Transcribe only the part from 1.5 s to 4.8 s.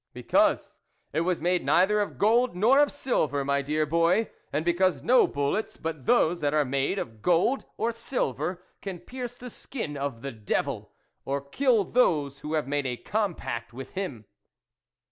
neither of gold nor of silver, my dear boy; and